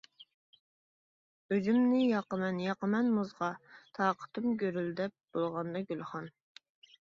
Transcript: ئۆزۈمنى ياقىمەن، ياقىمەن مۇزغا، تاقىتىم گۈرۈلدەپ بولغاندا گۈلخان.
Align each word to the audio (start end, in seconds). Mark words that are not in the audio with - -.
ئۆزۈمنى 1.55 1.99
ياقىمەن، 2.13 2.63
ياقىمەن 2.65 3.13
مۇزغا، 3.19 3.53
تاقىتىم 4.01 4.51
گۈرۈلدەپ 4.65 5.17
بولغاندا 5.39 5.87
گۈلخان. 5.95 6.31